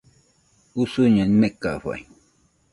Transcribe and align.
Usuño 0.81 1.23
nekafaɨ 1.39 1.91